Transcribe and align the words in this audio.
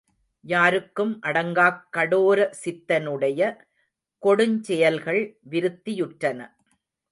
யாருக்கும் 0.43 1.11
அடங்காக் 1.21 1.83
கடோர 1.91 2.49
சித்தனுடைய 2.63 3.41
கொடுஞ் 4.23 4.59
செயல்கள் 4.61 5.21
விருத்தியுற்றன. 5.49 6.39